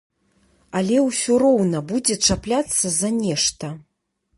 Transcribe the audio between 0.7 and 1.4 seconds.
Але ўсё